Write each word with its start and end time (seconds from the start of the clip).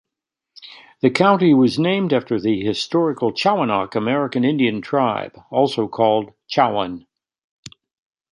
The 1.01 1.11
county 1.11 1.53
was 1.53 1.77
named 1.77 2.11
after 2.11 2.39
the 2.39 2.63
historical 2.63 3.31
Chowanoc 3.31 3.93
American 3.95 4.43
Indian 4.43 4.81
tribe, 4.81 5.37
also 5.51 5.87
called 5.87 6.33
Chowan. 6.49 7.05